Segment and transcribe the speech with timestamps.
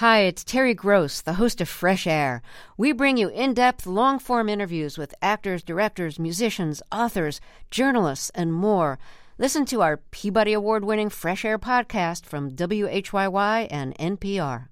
[0.00, 2.42] Hi, it's Terry Gross, the host of Fresh Air.
[2.76, 7.40] We bring you in depth, long form interviews with actors, directors, musicians, authors,
[7.70, 8.98] journalists, and more.
[9.38, 14.66] Listen to our Peabody Award winning Fresh Air podcast from WHYY and NPR.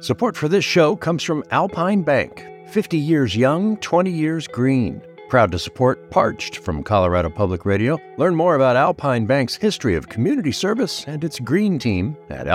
[0.00, 5.02] Support for this show comes from Alpine Bank 50 years young, 20 years green.
[5.28, 7.98] Proud to support Parched from Colorado Public Radio.
[8.16, 12.46] Learn more about Alpine Bank's history of community service and its green team at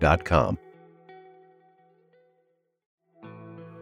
[0.00, 0.58] alpinebank.com.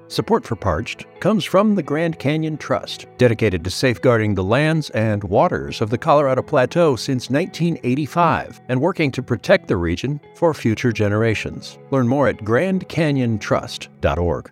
[0.09, 5.25] Support for Parched comes from the Grand Canyon Trust, dedicated to safeguarding the lands and
[5.25, 10.93] waters of the Colorado Plateau since 1985 and working to protect the region for future
[10.93, 11.79] generations.
[11.91, 14.51] Learn more at grandcanyontrust.org.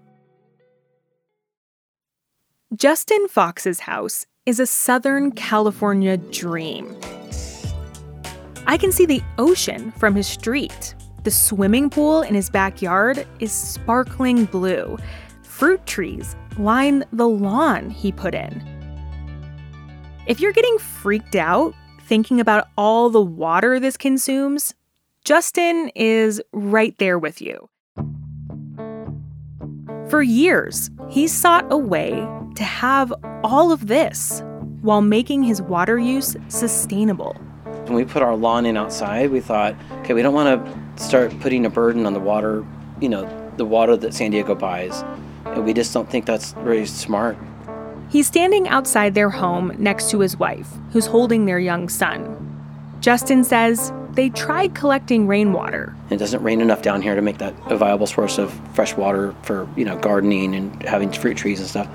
[2.74, 6.96] Justin Fox's house is a Southern California dream.
[8.66, 10.94] I can see the ocean from his street.
[11.24, 14.98] The swimming pool in his backyard is sparkling blue.
[15.42, 18.62] Fruit trees line the lawn he put in.
[20.26, 24.74] If you're getting freaked out thinking about all the water this consumes,
[25.24, 27.68] Justin is right there with you.
[30.08, 32.10] For years, he's sought a way
[32.56, 34.42] to have all of this
[34.82, 37.36] while making his water use sustainable.
[37.92, 41.38] When we put our lawn in outside, we thought, okay, we don't want to start
[41.40, 42.64] putting a burden on the water,
[43.02, 45.04] you know, the water that San Diego buys.
[45.44, 47.36] And we just don't think that's very smart.
[48.08, 52.96] He's standing outside their home next to his wife, who's holding their young son.
[53.00, 55.94] Justin says they tried collecting rainwater.
[56.08, 59.34] It doesn't rain enough down here to make that a viable source of fresh water
[59.42, 61.88] for, you know, gardening and having fruit trees and stuff.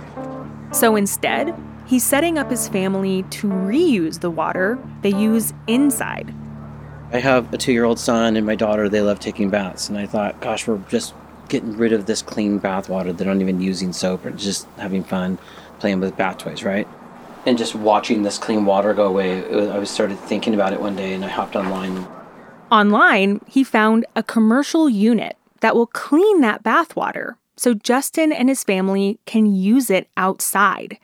[0.74, 1.56] So instead,
[1.88, 6.34] he's setting up his family to reuse the water they use inside.
[7.12, 9.90] I have a two year old son and my daughter, they love taking baths.
[9.90, 11.14] And I thought, gosh, we're just
[11.48, 13.14] getting rid of this clean bath water.
[13.14, 15.40] They're not even using soap or just having fun
[15.80, 16.88] playing with bath toys, right?
[17.46, 21.14] And just watching this clean water go away, I started thinking about it one day
[21.14, 22.06] and I hopped online.
[22.70, 28.50] Online, he found a commercial unit that will clean that bath water so Justin and
[28.50, 31.00] his family can use it outside.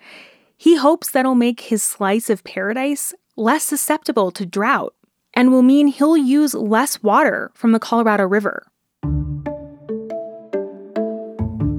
[0.64, 4.96] He hopes that'll make his slice of paradise less susceptible to drought
[5.34, 8.66] and will mean he'll use less water from the Colorado River.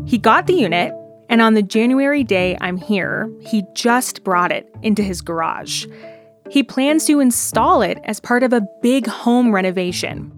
[0.04, 0.92] He got the unit,
[1.30, 5.86] and on the January day I'm here, he just brought it into his garage.
[6.50, 10.30] He plans to install it as part of a big home renovation.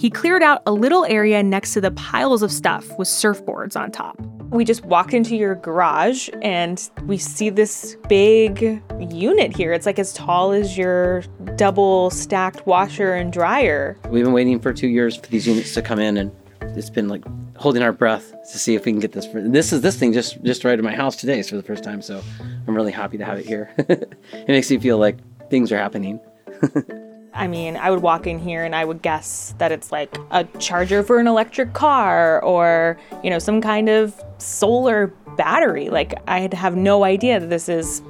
[0.00, 3.92] He cleared out a little area next to the piles of stuff with surfboards on
[3.92, 4.18] top.
[4.48, 9.74] We just walk into your garage and we see this big unit here.
[9.74, 11.20] It's like as tall as your
[11.56, 13.98] double stacked washer and dryer.
[14.08, 16.32] We've been waiting for two years for these units to come in and
[16.62, 17.22] it's been like
[17.58, 19.28] holding our breath to see if we can get this.
[19.34, 22.00] This is this thing just just right in my house today for the first time,
[22.00, 22.22] so
[22.66, 23.70] I'm really happy to have it here.
[23.76, 25.18] it makes me feel like
[25.50, 26.20] things are happening.
[27.32, 30.44] I mean, I would walk in here and I would guess that it's like a
[30.58, 35.90] charger for an electric car or, you know, some kind of solar battery.
[35.90, 38.02] Like, I'd have no idea that this is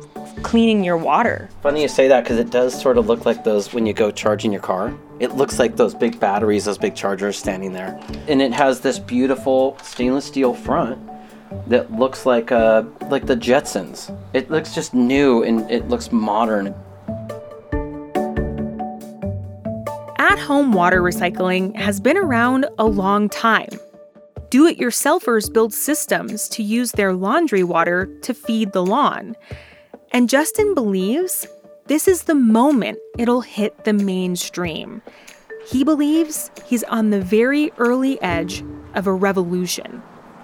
[0.42, 1.50] cleaning your water.
[1.62, 4.10] Funny you say that because it does sort of look like those when you go
[4.10, 4.96] charging your car.
[5.18, 8.00] It looks like those big batteries, those big chargers standing there.
[8.26, 10.98] And it has this beautiful stainless steel front
[11.66, 14.16] that looks like uh, like the Jetsons.
[14.32, 16.74] It looks just new and it looks modern.
[20.46, 23.68] Home water recycling has been around a long time.
[24.48, 29.36] Do it yourselfers build systems to use their laundry water to feed the lawn.
[30.12, 31.46] And Justin believes
[31.86, 35.02] this is the moment it'll hit the mainstream.
[35.68, 38.64] He believes he's on the very early edge
[38.94, 40.02] of a revolution.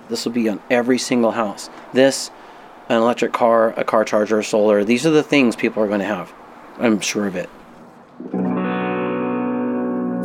[0.09, 1.69] This will be on every single house.
[1.95, 2.31] This,
[2.89, 6.07] an electric car, a car charger, solar, these are the things people are going to
[6.07, 6.33] have.
[6.79, 7.49] I'm sure of it.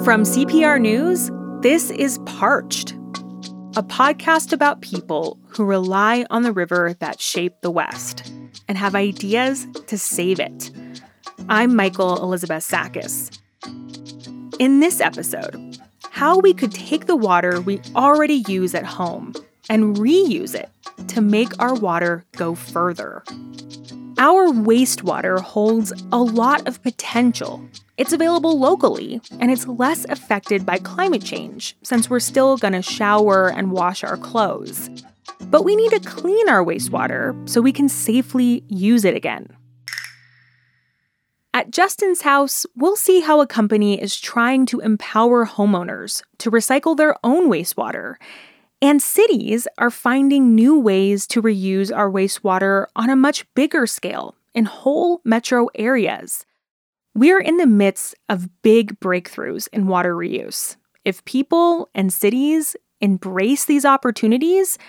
[0.04, 1.30] From CPR News,
[1.62, 2.94] this is Parched,
[3.78, 8.34] a podcast about people who rely on the river that shaped the West
[8.68, 10.72] and have ideas to save it.
[11.50, 13.38] I'm Michael Elizabeth Sakas.
[14.58, 15.78] In this episode,
[16.10, 19.36] how we could take the water we already use at home
[19.70, 20.70] and reuse it
[21.10, 23.24] to make our water go further.
[24.22, 30.78] Our wastewater holds a lot of potential it's available locally, and it's less affected by
[30.78, 34.90] climate change since we're still going to shower and wash our clothes.
[35.40, 39.56] But we need to clean our wastewater so we can safely use it again.
[41.54, 46.96] At Justin's house, we'll see how a company is trying to empower homeowners to recycle
[46.96, 48.16] their own wastewater.
[48.84, 54.34] And cities are finding new ways to reuse our wastewater on a much bigger scale
[54.56, 56.46] in whole metro areas.
[57.14, 60.78] We're in the midst of big breakthroughs in water reuse.
[61.06, 64.80] If people and cities embrace these opportunities,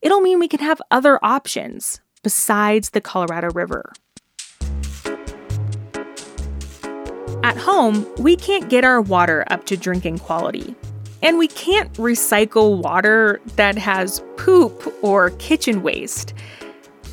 [0.00, 3.92] it'll mean we can have other options besides the Colorado River.
[7.44, 10.74] At home, we can't get our water up to drinking quality.
[11.22, 16.34] And we can't recycle water that has poop or kitchen waste.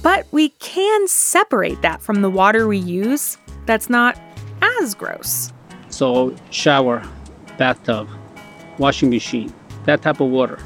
[0.02, 4.20] But we can separate that from the water we use that's not
[4.80, 5.52] as gross.
[5.90, 7.04] So, shower,
[7.58, 8.08] bathtub,
[8.78, 9.54] washing machine,
[9.86, 10.60] that type of water,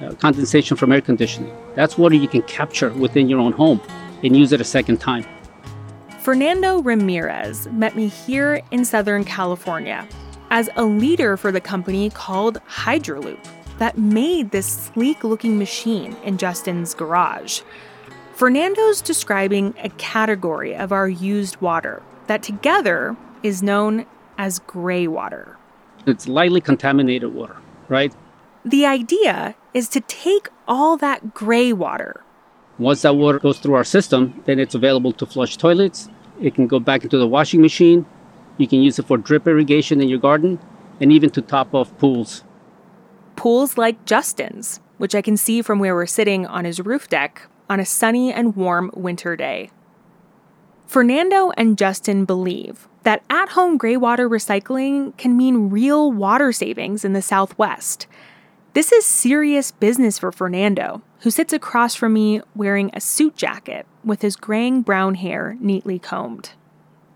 [0.00, 1.56] uh, condensation from air conditioning.
[1.74, 3.80] That's water you can capture within your own home
[4.22, 5.24] and use it a second time.
[6.20, 10.06] Fernando Ramirez met me here in Southern California
[10.54, 13.44] as a leader for the company called Hydraloop
[13.78, 17.62] that made this sleek looking machine in Justin's garage.
[18.34, 24.06] Fernando's describing a category of our used water that together is known
[24.38, 25.56] as gray water.
[26.06, 27.56] It's lightly contaminated water,
[27.88, 28.14] right?
[28.64, 32.22] The idea is to take all that gray water.
[32.78, 36.08] Once that water goes through our system, then it's available to flush toilets.
[36.40, 38.06] It can go back into the washing machine.
[38.56, 40.58] You can use it for drip irrigation in your garden
[41.00, 42.44] and even to top off pools.
[43.36, 47.42] Pools like Justin's, which I can see from where we're sitting on his roof deck
[47.68, 49.70] on a sunny and warm winter day.
[50.86, 57.12] Fernando and Justin believe that at home graywater recycling can mean real water savings in
[57.12, 58.06] the Southwest.
[58.74, 63.86] This is serious business for Fernando, who sits across from me wearing a suit jacket
[64.04, 66.50] with his graying brown hair neatly combed.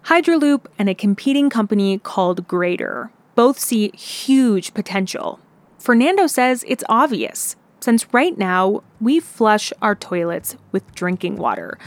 [0.08, 5.38] Hydraloop and a competing company called Greyter both see huge potential.
[5.78, 11.78] Fernando says it's obvious since right now we flush our toilets with drinking water,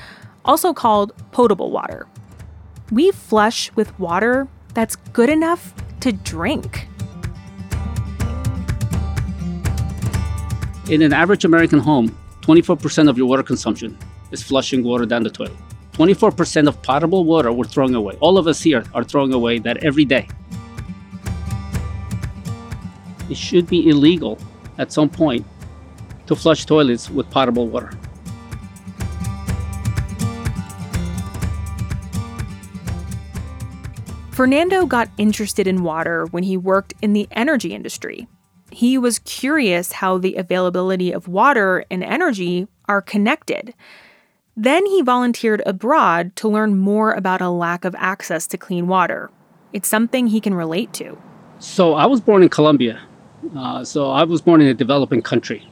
[0.46, 2.06] also called potable water.
[2.92, 6.88] We flush with water that's good enough to drink.
[10.92, 13.98] In an average American home, 24% of your water consumption
[14.30, 15.58] is flushing water down the toilet.
[15.94, 18.16] 24% of potable water we're throwing away.
[18.20, 20.28] All of us here are throwing away that every day.
[23.30, 24.38] It should be illegal
[24.78, 25.46] at some point
[26.28, 27.92] to flush toilets with potable water.
[34.32, 38.28] Fernando got interested in water when he worked in the energy industry.
[38.72, 43.74] He was curious how the availability of water and energy are connected.
[44.58, 49.30] Then he volunteered abroad to learn more about a lack of access to clean water.
[49.72, 51.18] It's something he can relate to.
[51.60, 53.00] So, I was born in Colombia.
[53.56, 55.72] Uh, so, I was born in a developing country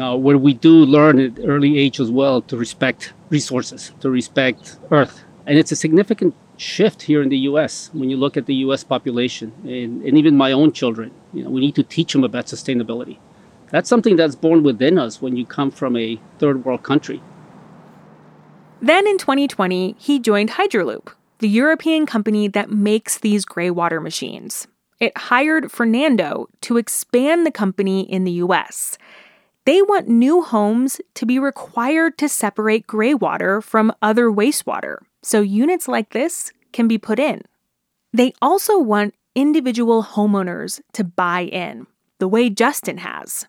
[0.00, 4.78] uh, where we do learn at early age as well to respect resources, to respect
[4.90, 5.24] Earth.
[5.46, 7.90] And it's a significant shift here in the U.S.
[7.92, 8.82] when you look at the U.S.
[8.82, 11.12] population and, and even my own children.
[11.32, 13.18] You know, we need to teach them about sustainability.
[13.70, 17.22] That's something that's born within us when you come from a third world country.
[18.82, 21.08] Then in 2020, he joined Hydraloop,
[21.38, 24.66] the European company that makes these gray water machines.
[25.00, 28.96] It hired Fernando to expand the company in the US.
[29.64, 35.40] They want new homes to be required to separate gray water from other wastewater, so
[35.40, 37.42] units like this can be put in.
[38.12, 41.86] They also want individual homeowners to buy in,
[42.18, 43.46] the way Justin has.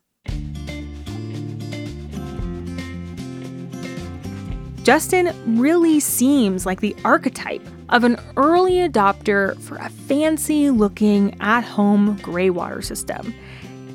[4.88, 11.66] Justin really seems like the archetype of an early adopter for a fancy looking at
[11.66, 13.36] home gray water system.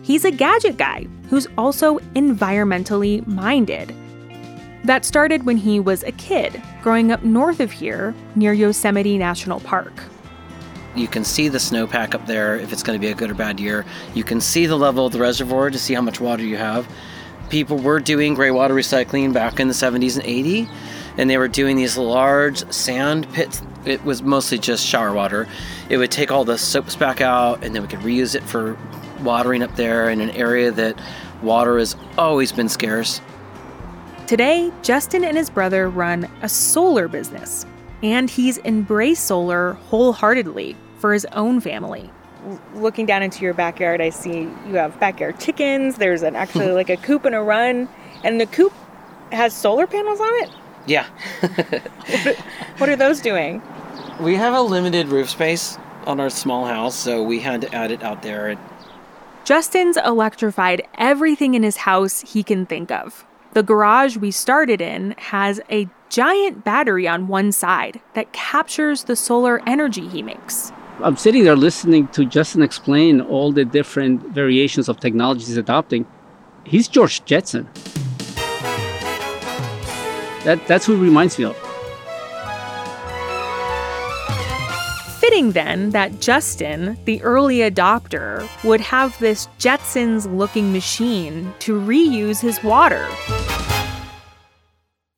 [0.02, 3.96] He's a gadget guy who's also environmentally minded.
[4.84, 9.61] That started when he was a kid, growing up north of here near Yosemite National
[9.61, 9.94] Park.
[10.94, 13.34] You can see the snowpack up there if it's going to be a good or
[13.34, 13.87] bad year.
[14.12, 16.87] You can see the level of the reservoir to see how much water you have.
[17.52, 20.71] People were doing gray water recycling back in the 70s and 80s,
[21.18, 23.61] and they were doing these large sand pits.
[23.85, 25.47] It was mostly just shower water.
[25.90, 28.78] It would take all the soaps back out, and then we could reuse it for
[29.23, 30.99] watering up there in an area that
[31.42, 33.21] water has always been scarce.
[34.26, 37.66] Today, Justin and his brother run a solar business,
[38.02, 42.11] and he's embraced solar wholeheartedly for his own family.
[42.75, 45.96] Looking down into your backyard, I see you have backyard chickens.
[45.96, 47.88] There's an actually like a coop and a run,
[48.25, 48.72] and the coop
[49.30, 50.50] has solar panels on it.
[50.87, 51.06] Yeah.
[51.40, 52.34] what, are,
[52.78, 53.62] what are those doing?
[54.20, 57.90] We have a limited roof space on our small house, so we had to add
[57.90, 58.58] it out there.
[59.44, 63.25] Justin's electrified everything in his house he can think of.
[63.54, 69.16] The garage we started in has a giant battery on one side that captures the
[69.16, 70.72] solar energy he makes.
[71.00, 76.06] I'm sitting there listening to Justin explain all the different variations of technologies he's adopting.
[76.64, 77.68] He's George Jetson.
[80.44, 81.56] That, that's who he reminds me of.
[85.18, 92.40] Fitting then that Justin, the early adopter, would have this Jetsons looking machine to reuse
[92.40, 93.08] his water.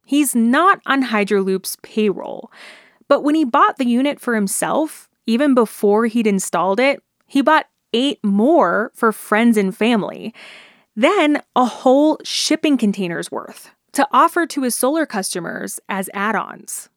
[0.06, 2.52] He's not on Hydraloop's payroll,
[3.08, 7.66] but when he bought the unit for himself, even before he'd installed it, he bought
[7.92, 10.34] eight more for friends and family.
[10.96, 16.88] Then a whole shipping container's worth to offer to his solar customers as add ons.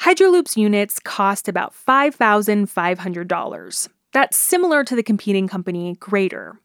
[0.00, 3.88] Hydraloop's units cost about $5,500.
[4.12, 6.58] That's similar to the competing company Greyter.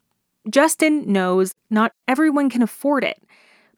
[0.49, 3.21] Justin knows not everyone can afford it,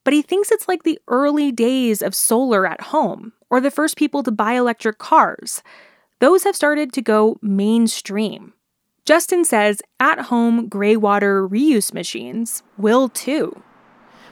[0.04, 3.98] but he thinks it's like the early days of solar at home or the first
[3.98, 5.62] people to buy electric cars.
[6.22, 8.54] Those have started to go mainstream.
[9.06, 13.64] Justin says at home gray water reuse machines will too.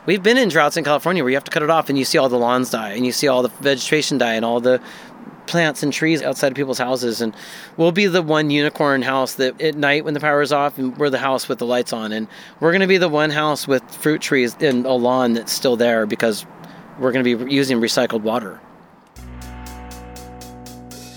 [0.06, 2.06] We've been in droughts in California where you have to cut it off and you
[2.06, 4.80] see all the lawns die and you see all the vegetation die and all the
[5.48, 7.36] plants and trees outside of people's houses and
[7.76, 10.96] we'll be the one unicorn house that at night when the power is off and
[10.98, 12.28] we're the house with the lights on and
[12.60, 15.76] we're going to be the one house with fruit trees and a lawn that's still
[15.76, 16.46] there because
[17.00, 18.62] we're going to be using recycled water.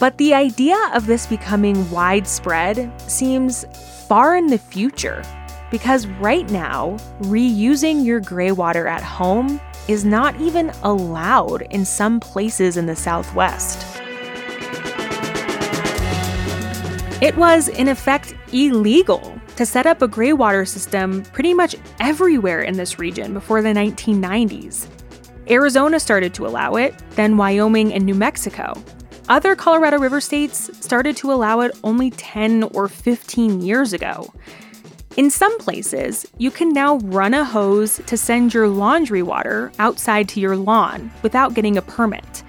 [0.02, 3.64] But the idea of this becoming widespread seems
[4.08, 5.22] far in the future
[5.70, 12.18] because right now, reusing your gray water at home is not even allowed in some
[12.18, 13.86] places in the Southwest.
[17.22, 22.62] It was, in effect, illegal to set up a gray water system pretty much everywhere
[22.62, 24.88] in this region before the 1990s.
[25.48, 28.74] Arizona started to allow it, then Wyoming and New Mexico.
[29.28, 34.32] Other Colorado River states started to allow it only 10 or 15 years ago.
[35.16, 40.28] In some places, you can now run a hose to send your laundry water outside
[40.30, 42.42] to your lawn without getting a permit.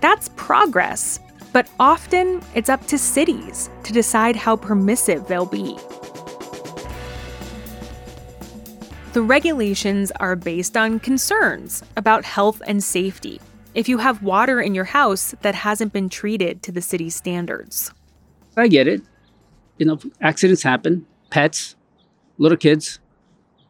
[0.00, 1.18] That's progress,
[1.52, 5.76] but often it's up to cities to decide how permissive they'll be.
[9.14, 13.40] The regulations are based on concerns about health and safety
[13.74, 17.92] if you have water in your house that hasn't been treated to the city's standards.
[18.56, 19.02] I get it.
[19.78, 21.74] You know, accidents happen, pets,
[22.38, 23.00] little kids.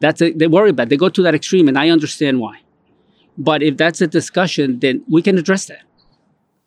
[0.00, 0.84] That's a, they worry about.
[0.84, 0.90] It.
[0.90, 2.60] They go to that extreme, and I understand why.
[3.38, 5.82] But if that's a discussion, then we can address that.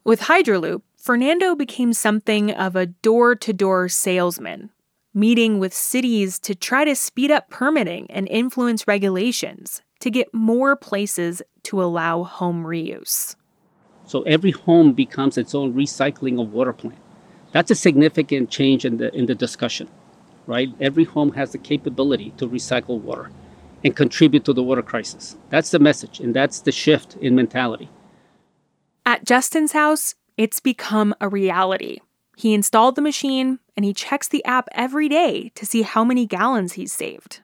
[0.03, 4.71] With Hydraloop, Fernando became something of a door to door salesman,
[5.13, 10.75] meeting with cities to try to speed up permitting and influence regulations to get more
[10.75, 13.35] places to allow home reuse.
[14.05, 16.99] So every home becomes its own recycling of water plant.
[17.51, 19.89] That's a significant change in the in the discussion,
[20.45, 20.69] right?
[20.79, 23.31] Every home has the capability to recycle water
[23.83, 25.37] and contribute to the water crisis.
[25.49, 27.89] That's the message, and that's the shift in mentality.
[29.05, 31.99] At Justin's house, it's become a reality.
[32.35, 36.27] He installed the machine and he checks the app every day to see how many
[36.27, 37.41] gallons he's saved.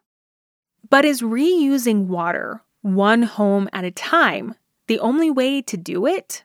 [0.89, 4.55] But is reusing water, one home at a time,
[4.87, 6.43] the only way to do it?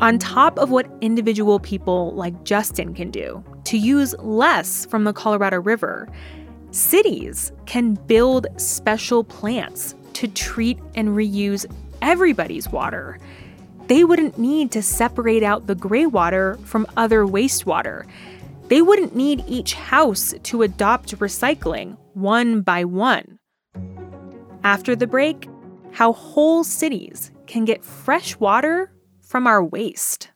[0.00, 5.12] On top of what individual people like Justin can do to use less from the
[5.12, 6.08] Colorado River,
[6.72, 11.64] cities can build special plants to treat and reuse
[12.02, 13.18] everybody's water.
[13.86, 18.04] They wouldn't need to separate out the gray water from other wastewater.
[18.68, 23.38] They wouldn't need each house to adopt recycling one by one.
[24.64, 25.48] After the break,
[25.92, 28.92] how whole cities can get fresh water
[29.22, 30.30] from our waste.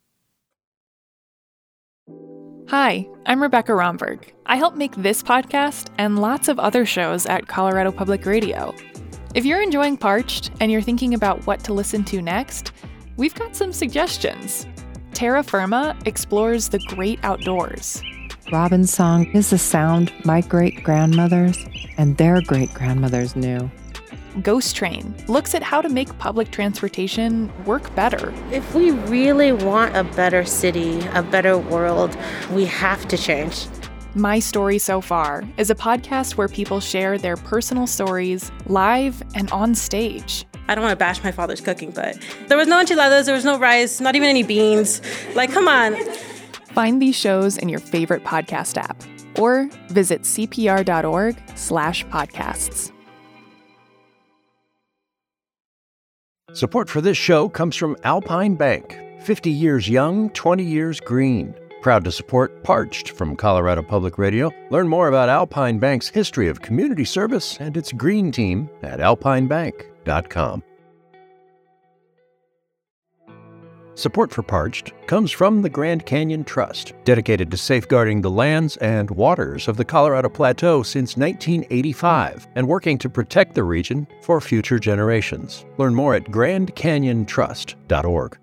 [2.69, 4.33] Hi, I'm Rebekah Romberg.
[4.47, 8.73] I help make this podcast and lots of other shows at Colorado Public Radio.
[9.35, 12.71] If you're enjoying Parched and you're thinking about what to listen to next,
[13.17, 14.69] we've got some suggestions.
[15.15, 18.01] Terra Firma explores the great outdoors.
[18.53, 21.57] Robin's song is a sound my great grandmothers
[21.97, 23.71] and their great grandmothers knew.
[24.43, 28.35] Ghost Train looks at how to make public transportation work better.
[28.51, 32.17] If we really want a better city, a better world,
[32.51, 33.69] we have to change.
[34.17, 39.49] My Story So Far is a podcast where people share their personal stories live and
[39.53, 40.45] on stage.
[40.67, 43.45] I don't want to bash my father's cooking, but there was no enchiladas, there was
[43.45, 45.03] no rice, not even any beans.
[45.37, 45.97] Like, come on.
[46.73, 49.03] Find these shows in your favorite podcast app
[49.39, 52.93] or visit cpr.org slash podcasts.
[56.53, 58.99] Support for this show comes from Alpine Bank.
[59.23, 61.55] 50 years young, 20 years green.
[61.81, 64.51] Proud to support Parched from Colorado Public Radio.
[64.71, 70.63] Learn more about Alpine Bank's history of community service and its green team at alpinebank.com.
[74.01, 79.11] Support for Parched comes from the Grand Canyon Trust, dedicated to safeguarding the lands and
[79.11, 84.79] waters of the Colorado Plateau since 1985 and working to protect the region for future
[84.79, 85.67] generations.
[85.77, 88.39] Learn more at grandcanyontrust.org.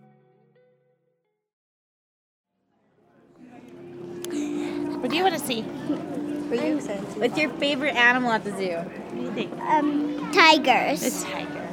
[5.02, 5.64] What do you want to see?
[7.18, 8.76] What's your favorite animal at the zoo?
[8.76, 9.52] What do you think?
[9.62, 11.04] Um, tigers.
[11.04, 11.68] It's tiger.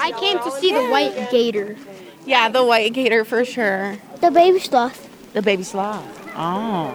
[0.00, 1.76] I came to see the white gator.
[2.24, 3.98] Yeah, the white gator for sure.
[4.20, 5.08] The baby sloth.
[5.32, 6.06] The baby sloth.
[6.36, 6.94] Oh.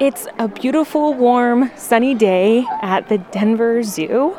[0.00, 4.30] It's a beautiful, warm, sunny day at the Denver Zoo,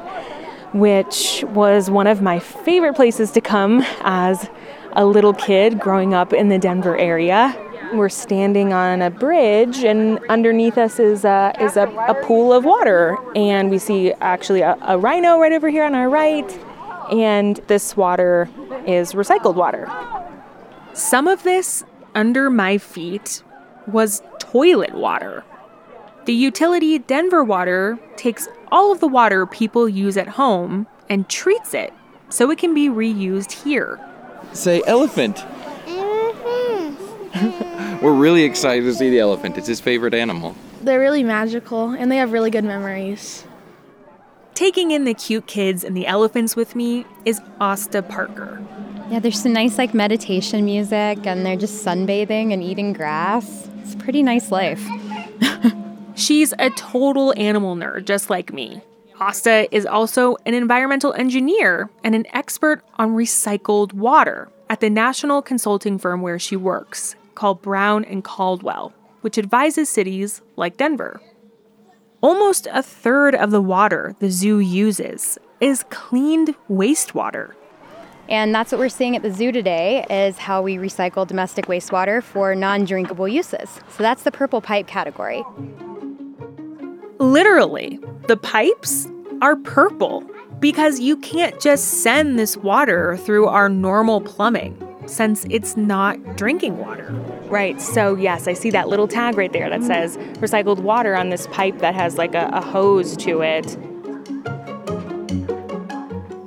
[0.74, 4.50] which was one of my favorite places to come as
[4.94, 7.54] a little kid growing up in the Denver area.
[7.94, 12.64] We're standing on a bridge, and underneath us is a, is a, a pool of
[12.64, 13.18] water.
[13.36, 16.48] And we see actually a, a rhino right over here on our right.
[17.12, 18.50] And this water
[18.86, 19.90] is recycled water.
[20.94, 21.84] Some of this
[22.16, 23.44] under my feet
[23.88, 25.44] was toilet water.
[26.26, 31.74] The utility Denver Water takes all of the water people use at home and treats
[31.74, 31.94] it
[32.30, 34.00] so it can be reused here.
[34.54, 35.38] Say elephant.
[35.86, 38.00] Mm-hmm.
[38.06, 39.58] We're really excited to see the elephant.
[39.58, 40.56] It's his favorite animal.
[40.82, 43.46] They're really magical and they have really good memories.
[44.60, 48.62] Taking in the cute kids and the elephants with me is Asta Parker.
[49.10, 53.70] Yeah, there's some nice like meditation music and they're just sunbathing and eating grass.
[53.78, 54.86] It's a pretty nice life.
[56.16, 58.82] She's a total animal nerd, just like me.
[59.22, 65.42] Asta is also an environmental engineer and an expert on recycled water at the national
[65.42, 71.22] consulting firm where she works, called Brown and Caldwell, which advises cities like Denver.
[72.22, 77.54] Almost a third of the water the zoo uses is cleaned wastewater.
[78.28, 82.22] And that's what we're seeing at the zoo today is how we recycle domestic wastewater
[82.22, 83.70] for non-drinkable uses.
[83.70, 85.46] So that's the purple pipe category.
[87.20, 89.08] Literally, the pipes
[89.42, 90.30] are purple
[90.60, 94.78] because you can't just send this water through our normal plumbing
[95.10, 97.12] since it's not drinking water.
[97.46, 101.30] Right, so yes, I see that little tag right there that says recycled water on
[101.30, 103.78] this pipe that has like a, a hose to it.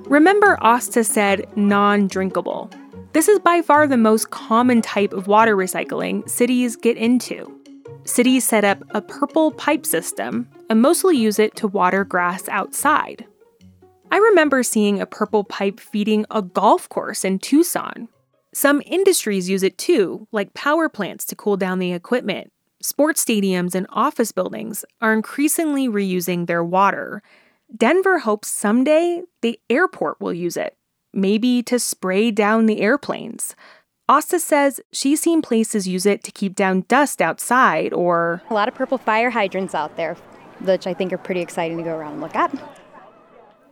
[0.09, 2.71] Remember, Asta said non drinkable.
[3.13, 7.51] This is by far the most common type of water recycling cities get into.
[8.05, 13.27] Cities set up a purple pipe system and mostly use it to water grass outside.
[14.11, 18.09] I remember seeing a purple pipe feeding a golf course in Tucson.
[18.55, 22.53] Some industries use it too, like power plants to cool down the equipment.
[22.83, 27.23] Sports stadiums and office buildings are increasingly reusing their water.
[27.75, 30.77] Denver hopes someday the airport will use it,
[31.15, 33.57] maybe to spray down the airplanes.
[34.07, 38.43] Asta says she's seen places use it to keep down dust outside or.
[38.51, 40.15] A lot of purple fire hydrants out there,
[40.61, 42.53] which I think are pretty exciting to go around and look at.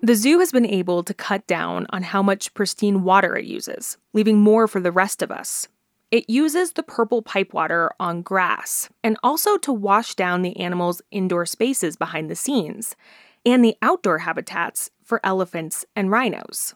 [0.02, 3.98] The zoo has been able to cut down on how much pristine water it uses,
[4.14, 5.68] leaving more for the rest of us.
[6.10, 11.02] It uses the purple pipe water on grass and also to wash down the animals'
[11.10, 12.96] indoor spaces behind the scenes
[13.44, 16.74] and the outdoor habitats for elephants and rhinos.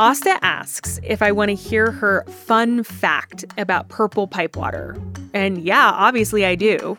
[0.00, 4.96] Asta asks if I want to hear her fun fact about purple pipe water.
[5.32, 6.98] And yeah, obviously I do.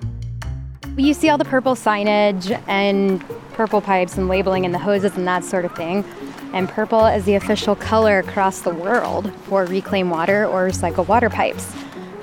[0.97, 5.27] You see all the purple signage and purple pipes and labeling and the hoses and
[5.27, 6.03] that sort of thing.
[6.53, 11.29] And purple is the official color across the world for reclaimed water or recycled water
[11.29, 11.71] pipes.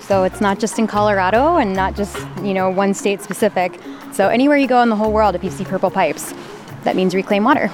[0.00, 3.80] So it's not just in Colorado and not just, you know, one state specific.
[4.12, 6.34] So anywhere you go in the whole world, if you see purple pipes,
[6.82, 7.70] that means reclaimed water.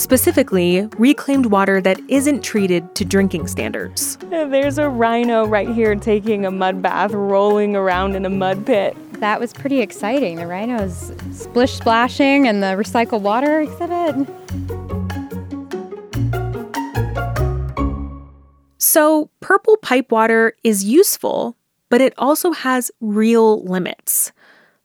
[0.00, 4.16] Specifically, reclaimed water that isn't treated to drinking standards.
[4.30, 8.96] There's a rhino right here taking a mud bath, rolling around in a mud pit.
[9.20, 10.36] That was pretty exciting.
[10.36, 14.26] The rhinos splish splashing and the recycled water exhibit.
[18.78, 21.58] So, purple pipe water is useful,
[21.90, 24.32] but it also has real limits.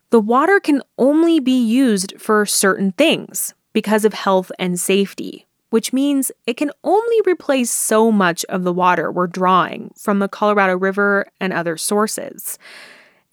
[0.09, 5.45] The water can only be used for certain things because of health and safety.
[5.75, 10.29] which means it can only replace so much of the water we're drawing from the
[10.29, 12.57] Colorado River and other sources.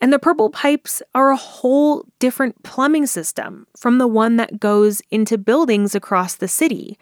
[0.00, 5.00] And the purple pipes are a whole different plumbing system from the one that goes
[5.12, 6.98] into buildings across the city.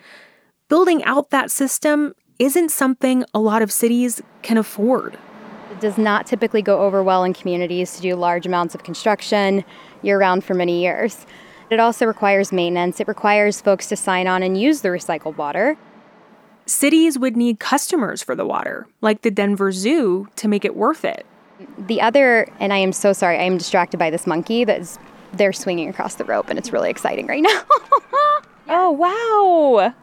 [0.69, 5.17] Building out that system isn't something a lot of cities can afford.
[5.71, 9.65] It does not typically go over well in communities to do large amounts of construction
[10.03, 11.25] year round for many years.
[11.71, 13.01] It also requires maintenance.
[13.01, 15.79] It requires folks to sign on and use the recycled water.
[16.67, 21.05] Cities would need customers for the water, like the Denver Zoo, to make it worth
[21.05, 21.25] it.
[21.79, 24.99] The other, and I am so sorry, I am distracted by this monkey that's
[25.33, 27.63] they're swinging across the rope, and it's really exciting right now.
[28.69, 29.95] oh wow,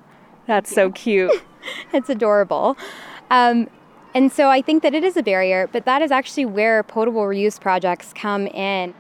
[0.46, 1.32] that's so cute.
[1.94, 2.78] it's adorable.
[3.30, 3.70] Um,
[4.14, 7.24] and so I think that it is a barrier, but that is actually where potable
[7.24, 8.94] reuse projects come in.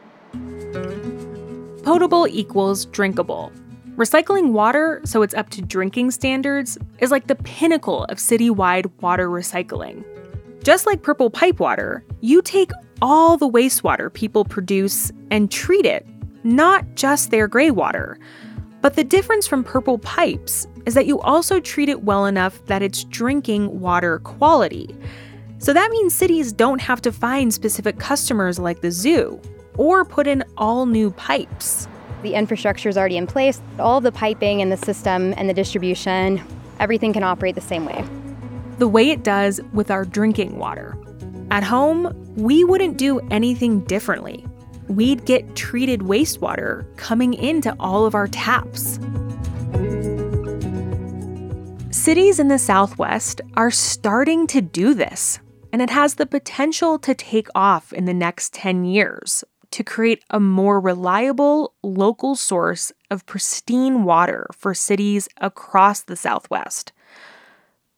[1.88, 3.50] Potable equals drinkable.
[3.95, 9.30] Recycling water so it's up to drinking standards is like the pinnacle of citywide water
[9.30, 10.04] recycling.
[10.62, 12.71] Just like purple pipe water, you take
[13.02, 16.06] all the wastewater people produce and treat it,
[16.43, 18.19] not just their gray water.
[18.82, 22.82] But the difference from purple pipes is that you also treat it well enough that
[22.82, 24.93] it's drinking water quality.
[25.60, 29.39] So that means cities don't have to find specific customers like the zoo
[29.78, 31.88] or put in all new pipes.
[32.24, 36.42] The infrastructure is already in place, all the piping and the system and the distribution,
[36.80, 38.04] everything can operate the same way
[38.78, 40.98] the way it does with our drinking water.
[41.50, 44.46] At home, we wouldn't do anything differently.
[44.88, 49.00] We'd get treated wastewater coming into all of our taps.
[51.90, 55.40] Cities in the Southwest are starting to do this,
[55.74, 59.44] and it has the potential to take off in the next 10 years
[59.78, 66.92] to create a more reliable local source of pristine water for cities across the Southwest.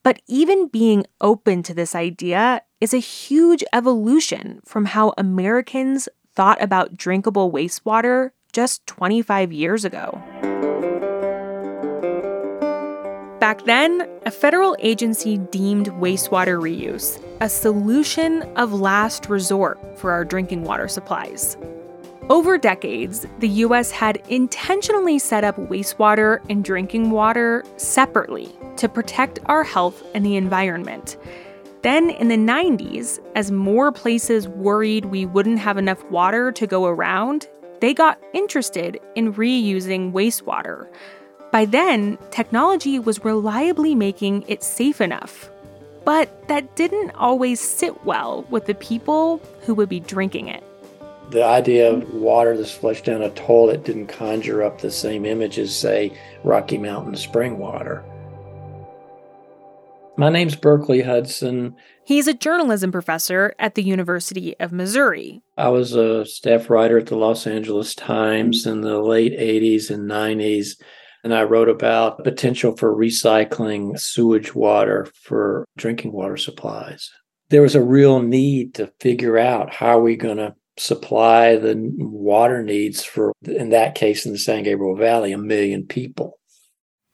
[0.03, 6.61] But even being open to this idea is a huge evolution from how Americans thought
[6.61, 10.21] about drinkable wastewater just 25 years ago.
[13.39, 20.25] Back then, a federal agency deemed wastewater reuse a solution of last resort for our
[20.25, 21.55] drinking water supplies.
[22.29, 29.39] Over decades, the US had intentionally set up wastewater and drinking water separately to protect
[29.45, 31.15] our health and the environment.
[31.81, 36.87] Then in the 90s, as more places worried we wouldn't have enough water to go
[36.87, 37.47] around,
[37.79, 40.89] they got interested in reusing wastewater.
[41.51, 45.49] By then, technology was reliably making it safe enough.
[46.05, 50.63] But that didn't always sit well with the people who would be drinking it.
[51.31, 55.59] The idea of water that's flushed down a toilet didn't conjure up the same image
[55.59, 58.03] as, say, Rocky Mountain spring water.
[60.17, 61.75] My name's Berkeley Hudson.
[62.03, 65.41] He's a journalism professor at the University of Missouri.
[65.57, 70.09] I was a staff writer at the Los Angeles Times in the late 80s and
[70.09, 70.81] 90s,
[71.23, 77.09] and I wrote about potential for recycling sewage water for drinking water supplies.
[77.49, 81.75] There was a real need to figure out how are we going to supply the
[81.97, 86.39] water needs for, in that case, in the San Gabriel Valley, a million people.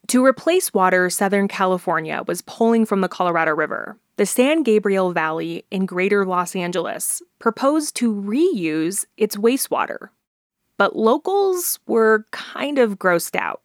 [0.08, 3.98] To replace water, Southern California was pulling from the Colorado River.
[4.18, 10.10] The San Gabriel Valley in greater Los Angeles proposed to reuse its wastewater.
[10.78, 13.62] But locals were kind of grossed out.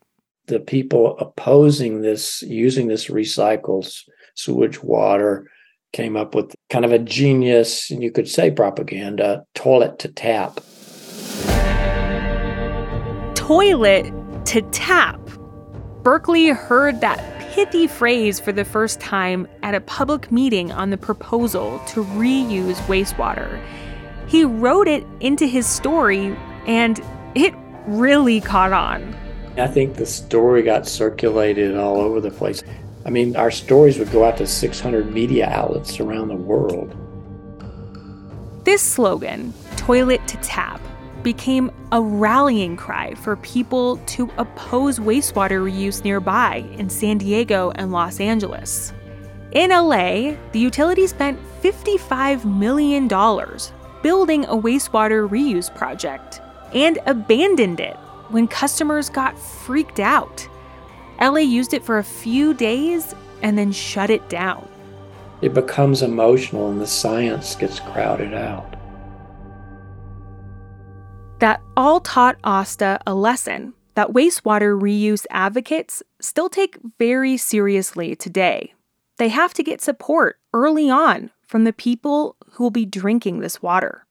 [0.51, 3.89] The people opposing this, using this recycled
[4.35, 5.49] sewage water,
[5.93, 10.59] came up with kind of a genius, and you could say propaganda toilet to tap.
[13.33, 14.11] Toilet
[14.47, 15.21] to tap.
[16.03, 20.97] Berkeley heard that pithy phrase for the first time at a public meeting on the
[20.97, 23.57] proposal to reuse wastewater.
[24.27, 26.35] He wrote it into his story,
[26.67, 26.99] and
[27.35, 27.53] it
[27.87, 29.15] really caught on.
[29.57, 32.63] I think the story got circulated all over the place.
[33.05, 36.95] I mean, our stories would go out to 600 media outlets around the world.
[38.63, 40.79] This slogan, toilet to tap,
[41.23, 47.91] became a rallying cry for people to oppose wastewater reuse nearby in San Diego and
[47.91, 48.93] Los Angeles.
[49.51, 53.07] In LA, the utility spent $55 million
[54.01, 56.39] building a wastewater reuse project
[56.73, 57.97] and abandoned it
[58.31, 60.47] when customers got freaked out.
[61.19, 64.67] LA used it for a few days and then shut it down.
[65.41, 68.75] It becomes emotional and the science gets crowded out
[71.41, 78.73] that all taught Asta a lesson that wastewater reuse advocates still take very seriously today.
[79.17, 83.59] They have to get support early on from the people who will be drinking this
[83.59, 84.05] water.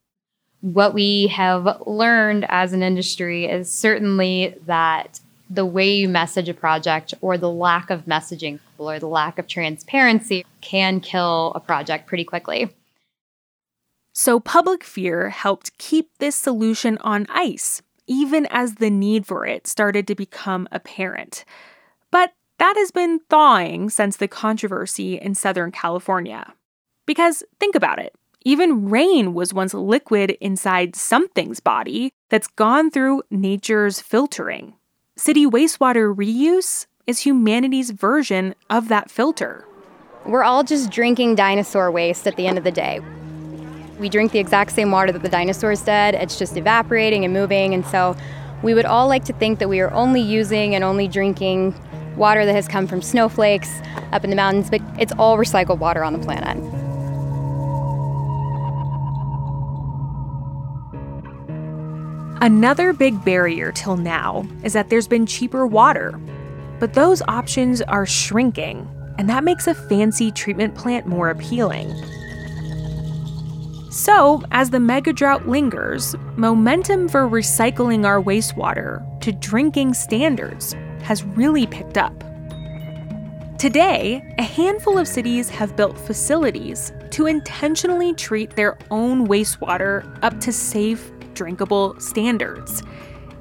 [0.61, 6.55] What we have learned as an industry is certainly that the way you message a
[6.55, 12.07] project or the lack of messaging or the lack of transparency can kill a project
[12.07, 12.71] pretty quickly.
[14.13, 19.67] So, public fear helped keep this solution on ice, even as the need for it
[19.67, 21.45] started to become apparent.
[22.11, 26.53] But that has been thawing since the controversy in Southern California.
[27.07, 33.23] Because think about it even rain was once liquid inside something's body that's gone through
[33.31, 34.75] nature's filtering.
[35.17, 39.67] City wastewater reuse is humanity's version of that filter.
[40.25, 43.01] We're all just drinking dinosaur waste at the end of the day.
[43.99, 47.75] We drink the exact same water that the dinosaurs did, it's just evaporating and moving.
[47.75, 48.17] And so
[48.63, 51.75] we would all like to think that we are only using and only drinking
[52.17, 56.03] water that has come from snowflakes up in the mountains, but it's all recycled water
[56.03, 56.90] on the planet.
[62.43, 66.19] Another big barrier till now is that there's been cheaper water.
[66.79, 71.93] But those options are shrinking, and that makes a fancy treatment plant more appealing.
[73.91, 81.25] So, as the mega drought lingers, momentum for recycling our wastewater to drinking standards has
[81.25, 82.25] really picked up.
[83.59, 90.41] Today, a handful of cities have built facilities to intentionally treat their own wastewater up
[90.41, 92.83] to safe drinkable standards.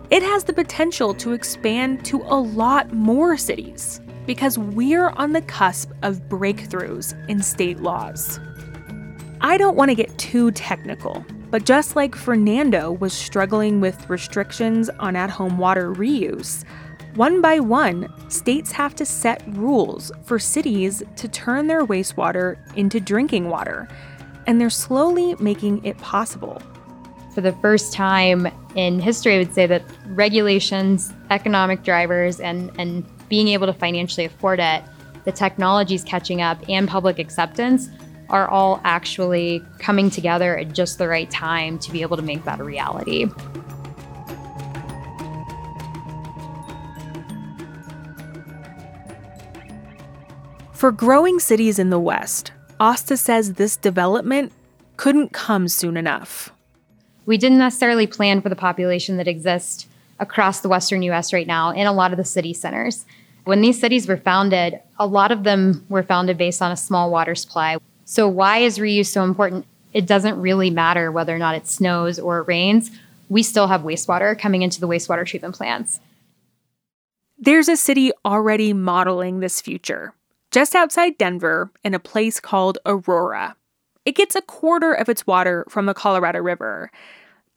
[0.09, 5.41] It has the potential to expand to a lot more cities because we're on the
[5.41, 8.39] cusp of breakthroughs in state laws.
[9.41, 14.89] I don't want to get too technical, but just like Fernando was struggling with restrictions
[14.91, 16.63] on at home water reuse,
[17.15, 23.01] one by one, states have to set rules for cities to turn their wastewater into
[23.01, 23.89] drinking water,
[24.47, 26.62] and they're slowly making it possible
[27.33, 33.05] for the first time in history, I would say that regulations, economic drivers, and, and
[33.29, 34.83] being able to financially afford it,
[35.25, 37.89] the technologies catching up, and public acceptance
[38.29, 42.43] are all actually coming together at just the right time to be able to make
[42.45, 43.27] that a reality.
[50.71, 54.53] For growing cities in the West, Asta says this development
[54.95, 56.51] couldn't come soon enough
[57.29, 59.85] we didn't necessarily plan for the population that exists
[60.17, 63.05] across the western US right now in a lot of the city centers.
[63.43, 67.11] When these cities were founded, a lot of them were founded based on a small
[67.11, 67.77] water supply.
[68.03, 69.67] So, why is reuse so important?
[69.93, 72.89] It doesn't really matter whether or not it snows or it rains.
[73.29, 75.99] We still have wastewater coming into the wastewater treatment plants.
[77.37, 80.15] There's a city already modeling this future,
[80.49, 83.55] just outside Denver in a place called Aurora.
[84.03, 86.89] It gets a quarter of its water from the Colorado River.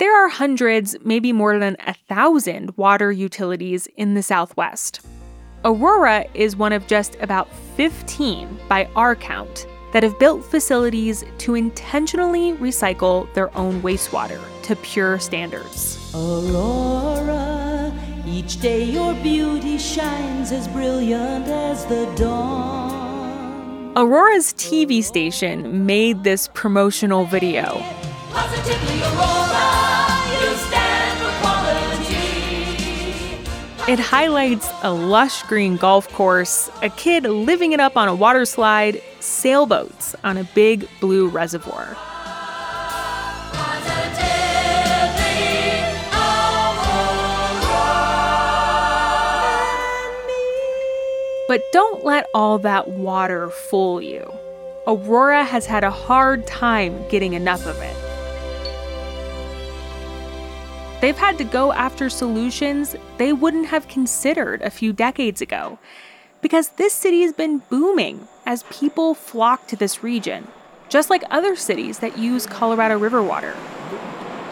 [0.03, 5.01] There are hundreds, maybe more than a thousand, water utilities in the Southwest.
[5.65, 11.55] Aurora is one of just about 15, by our count, that have built facilities to
[11.55, 16.13] intentionally recycle their own wastewater to pure standards.
[16.17, 17.95] Aurora,
[18.27, 23.93] each day your beauty shines as brilliant as the dawn.
[23.97, 27.81] Aurora's TV station made this promotional video.
[33.89, 38.45] It highlights a lush green golf course, a kid living it up on a water
[38.45, 41.97] slide, sailboats on a big blue reservoir.
[51.49, 54.33] But don't let all that water fool you.
[54.87, 58.12] Aurora has had a hard time getting enough of it.
[61.03, 65.81] They've had to go after solutions they wouldn't have considered a few decades ago
[66.41, 70.47] because this city has been booming as people flock to this region,
[70.89, 73.57] just like other cities that use Colorado River water.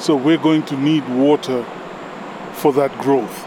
[0.00, 1.64] So we're going to need water
[2.54, 3.46] for that growth.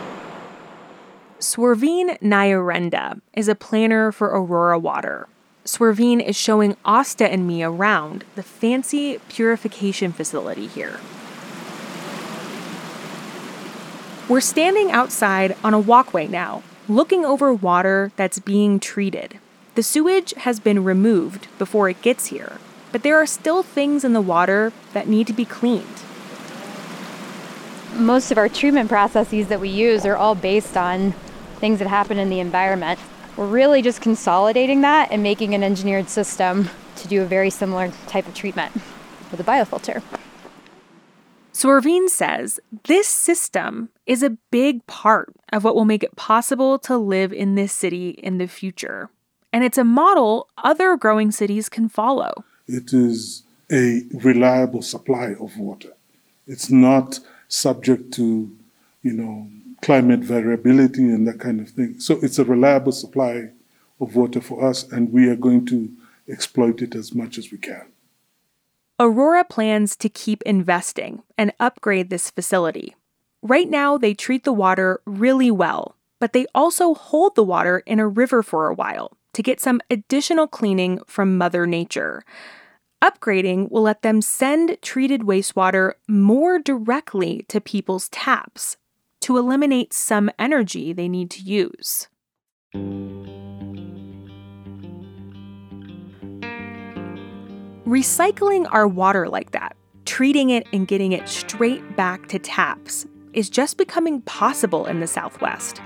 [1.42, 5.28] Swerveen Nyarenda is a planner for Aurora Water.
[5.66, 11.02] Swerveen is showing Asta and me around the fancy purification facility here.
[14.34, 19.38] We're standing outside on a walkway now, looking over water that's being treated.
[19.76, 22.58] The sewage has been removed before it gets here,
[22.92, 25.86] but there are still things in the water that need to be cleaned.
[27.96, 31.12] most of our treatment processes that we use are all based on
[31.60, 33.00] things that happen in the environment.
[33.38, 37.92] We're really just consolidating that and making an engineered system to do a very similar
[38.08, 38.74] type of treatment
[39.30, 40.02] with a biofilter.
[41.56, 46.80] So Irvine says this system is a big part of what will make it possible
[46.80, 49.10] to live in this city in the future.
[49.54, 52.44] And it's a model other growing cities can follow.
[52.68, 55.94] It is a reliable supply of water.
[56.48, 58.52] It's not subject to,
[59.04, 59.48] you know,
[59.84, 62.00] climate variability and that kind of thing.
[62.00, 63.50] So it's a reliable supply
[64.02, 65.92] of water for us, and we are going to
[66.28, 67.93] exploit it as much as we can.
[69.00, 72.96] Aurora plans to keep investing and upgrade this facility.
[73.42, 78.00] Right now, they treat the water really well, but they also hold the water in
[78.00, 82.24] a river for a while to get some additional cleaning from Mother Nature.
[83.04, 88.78] Upgrading will let them send treated wastewater more directly to people's taps
[89.22, 92.08] to eliminate some energy they need to use.
[97.86, 103.50] Recycling our water like that, treating it and getting it straight back to taps, is
[103.50, 105.82] just becoming possible in the Southwest.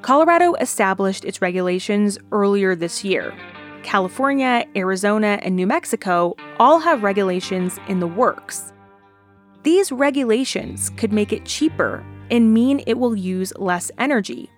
[0.00, 3.34] Colorado established its regulations earlier this year.
[3.82, 8.72] California, Arizona, and New Mexico all have regulations in the works.
[9.62, 14.48] These regulations could make it cheaper and mean it will use less energy,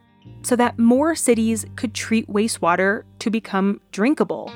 [0.43, 4.53] so that more cities could treat wastewater to become drinkable.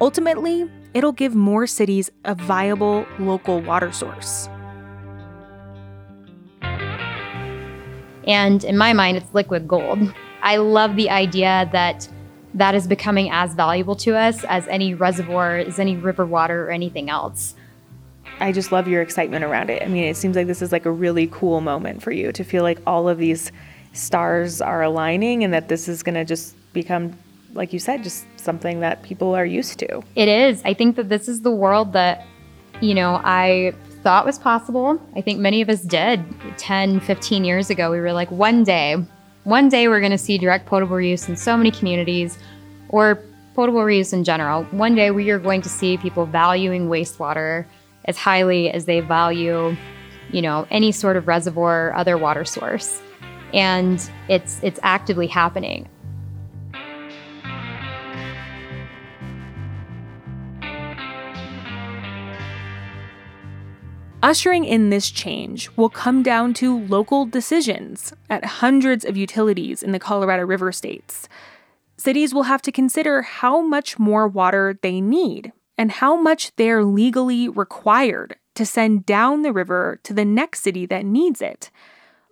[0.00, 4.48] Ultimately, it'll give more cities a viable local water source.
[8.26, 10.12] And in my mind, it's liquid gold.
[10.42, 12.08] I love the idea that
[12.54, 16.70] that is becoming as valuable to us as any reservoir, as any river water, or
[16.70, 17.54] anything else.
[18.40, 19.82] I just love your excitement around it.
[19.82, 22.44] I mean, it seems like this is like a really cool moment for you to
[22.44, 23.52] feel like all of these
[23.92, 27.16] stars are aligning and that this is going to just become,
[27.56, 30.02] like you said, just something that people are used to.
[30.14, 30.62] It is.
[30.64, 32.24] I think that this is the world that,
[32.80, 35.00] you know, I thought was possible.
[35.16, 36.24] I think many of us did
[36.58, 37.90] 10, 15 years ago.
[37.90, 38.96] We were like, one day,
[39.44, 42.38] one day we're going to see direct potable reuse in so many communities
[42.88, 43.22] or
[43.54, 44.64] potable reuse in general.
[44.64, 47.64] One day we are going to see people valuing wastewater
[48.04, 49.76] as highly as they value,
[50.30, 53.00] you know, any sort of reservoir or other water source.
[53.52, 55.88] And it's it's actively happening.
[64.26, 69.92] Ushering in this change will come down to local decisions at hundreds of utilities in
[69.92, 71.28] the Colorado River states.
[71.96, 76.82] Cities will have to consider how much more water they need and how much they're
[76.82, 81.70] legally required to send down the river to the next city that needs it.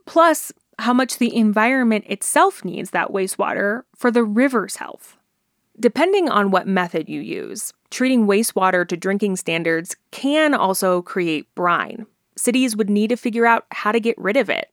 [0.05, 5.17] Plus, how much the environment itself needs that wastewater for the river's health.
[5.79, 12.07] Depending on what method you use, treating wastewater to drinking standards can also create brine.
[12.37, 14.71] Cities would need to figure out how to get rid of it.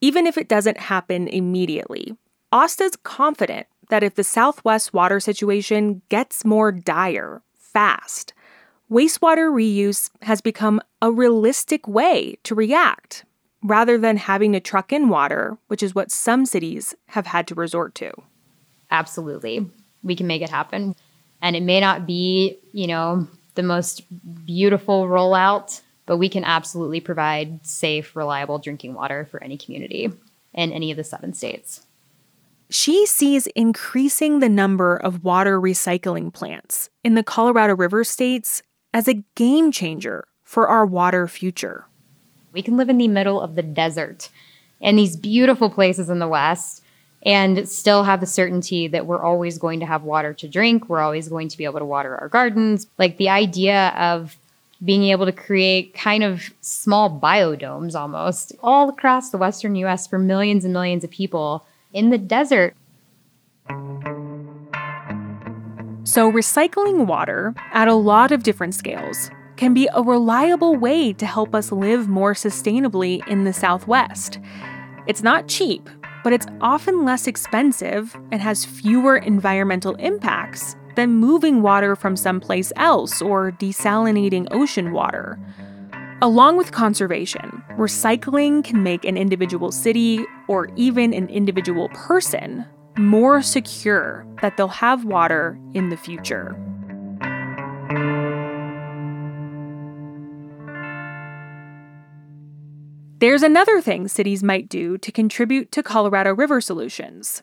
[0.00, 2.16] Even if it doesn't happen immediately,
[2.52, 8.32] AUSTA's confident that if the Southwest water situation gets more dire fast,
[8.90, 13.24] wastewater reuse has become a realistic way to react
[13.62, 17.54] rather than having to truck in water, which is what some cities have had to
[17.54, 18.10] resort to.
[18.90, 19.70] Absolutely
[20.02, 20.94] we can make it happen.
[21.42, 24.04] And it may not be, you know, the most
[24.44, 30.10] beautiful rollout, but we can absolutely provide safe, reliable drinking water for any community
[30.54, 31.86] in any of the seven states.
[32.68, 38.62] She sees increasing the number of water recycling plants in the Colorado River states
[38.94, 41.86] as a game changer for our water future.
[42.52, 44.30] We can live in the middle of the desert
[44.80, 46.79] in these beautiful places in the West
[47.22, 50.88] and still have the certainty that we're always going to have water to drink.
[50.88, 52.86] We're always going to be able to water our gardens.
[52.98, 54.36] Like the idea of
[54.82, 60.18] being able to create kind of small biodomes almost all across the Western US for
[60.18, 62.74] millions and millions of people in the desert.
[66.04, 71.26] So, recycling water at a lot of different scales can be a reliable way to
[71.26, 74.40] help us live more sustainably in the Southwest.
[75.06, 75.90] It's not cheap,
[76.22, 82.72] but it's often less expensive and has fewer environmental impacts than moving water from someplace
[82.76, 85.38] else or desalinating ocean water.
[86.22, 92.66] Along with conservation, recycling can make an individual city or even an individual person
[92.98, 96.54] more secure that they'll have water in the future.
[103.20, 107.42] There's another thing cities might do to contribute to Colorado River solutions.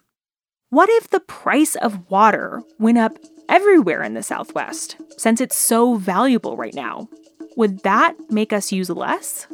[0.71, 5.93] What if the price of water went up everywhere in the Southwest, since it's so
[5.93, 7.07] valuable right now?
[7.57, 9.45] Would that make us use less?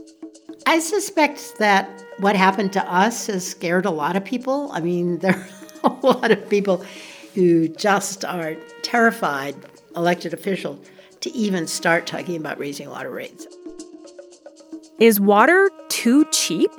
[0.66, 4.72] I suspect that what happened to us has scared a lot of people.
[4.72, 5.36] I mean, there
[5.84, 6.86] are a lot of people
[7.36, 9.58] who just are terrified,
[9.94, 10.88] elected officials,
[11.20, 13.46] to even start talking about raising water rates.
[15.00, 15.70] Is water
[16.04, 16.70] too cheap?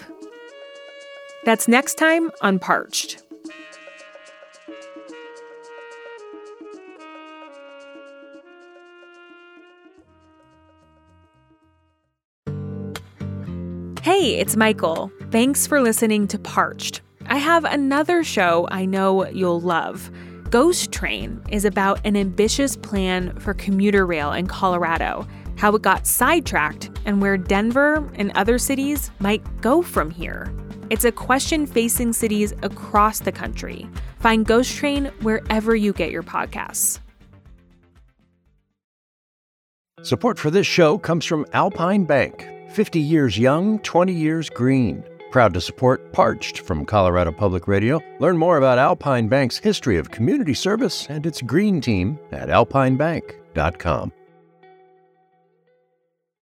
[1.46, 3.22] That's next time on Parched.
[14.02, 15.10] Hey, it's Michael.
[15.30, 17.00] Thanks for listening to Parched.
[17.24, 20.10] I have another show I know you'll love.
[20.50, 25.26] Ghost Train is about an ambitious plan for commuter rail in Colorado,
[25.64, 30.52] how it got sidetracked, and where Denver and other cities might go from here.
[30.90, 33.88] It's a question facing cities across the country.
[34.18, 37.00] Find Ghost Train wherever you get your podcasts.
[40.02, 42.46] Support for this show comes from Alpine Bank.
[42.72, 45.02] 50 years young, 20 years green.
[45.30, 48.02] Proud to support Parched from Colorado Public Radio.
[48.20, 54.12] Learn more about Alpine Bank's history of community service and its green team at alpinebank.com.